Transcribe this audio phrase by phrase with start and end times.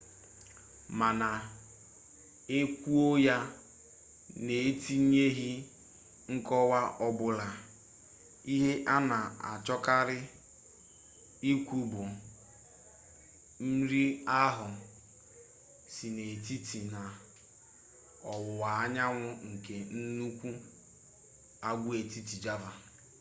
[0.99, 1.29] mana
[2.57, 3.37] e kwuo ya
[4.45, 5.51] n'etinyeghi
[6.33, 7.47] nkọwa ọbụla
[8.53, 10.19] ihe a na-achọkarị
[11.51, 12.03] ikwu bụ
[13.69, 14.03] nri
[14.43, 14.67] ahụ
[15.93, 17.01] si n'etiti na
[18.33, 20.49] ọwụwa anyanwu nke nnukwu
[21.69, 22.71] agwaetiti java